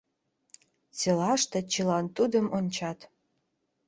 Селаште 0.99 1.59
чылан 1.71 2.05
тудым 2.15 2.45
ончат. 2.57 2.99